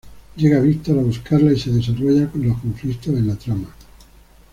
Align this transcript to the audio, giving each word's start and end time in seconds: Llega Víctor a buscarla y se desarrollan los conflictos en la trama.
Llega 0.35 0.59
Víctor 0.59 0.97
a 0.97 1.03
buscarla 1.03 1.53
y 1.53 1.59
se 1.59 1.69
desarrollan 1.69 2.31
los 2.33 2.57
conflictos 2.57 3.13
en 3.13 3.27
la 3.27 3.35
trama. 3.35 3.69